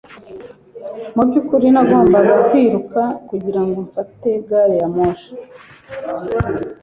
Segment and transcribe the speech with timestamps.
[1.15, 5.31] Mu byukuri nagombaga kwiruka kugirango mfate gari ya moshi.